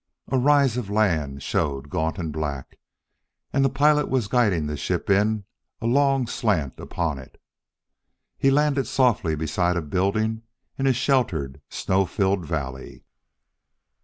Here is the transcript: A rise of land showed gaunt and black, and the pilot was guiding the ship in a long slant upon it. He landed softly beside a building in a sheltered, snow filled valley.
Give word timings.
A 0.29 0.37
rise 0.39 0.77
of 0.77 0.89
land 0.89 1.43
showed 1.43 1.91
gaunt 1.91 2.17
and 2.17 2.33
black, 2.33 2.79
and 3.53 3.63
the 3.63 3.69
pilot 3.69 4.09
was 4.09 4.27
guiding 4.27 4.65
the 4.65 4.75
ship 4.75 5.11
in 5.11 5.43
a 5.79 5.85
long 5.85 6.25
slant 6.25 6.79
upon 6.79 7.19
it. 7.19 7.39
He 8.35 8.49
landed 8.49 8.87
softly 8.87 9.35
beside 9.35 9.77
a 9.77 9.81
building 9.83 10.41
in 10.75 10.87
a 10.87 10.93
sheltered, 10.93 11.61
snow 11.69 12.07
filled 12.07 12.47
valley. 12.47 13.03